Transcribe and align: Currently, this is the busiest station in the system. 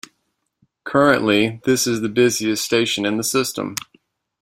Currently, 0.83 1.61
this 1.63 1.85
is 1.85 2.01
the 2.01 2.09
busiest 2.09 2.65
station 2.65 3.05
in 3.05 3.17
the 3.17 3.23
system. 3.23 3.75